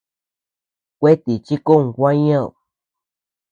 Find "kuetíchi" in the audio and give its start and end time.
0.99-1.55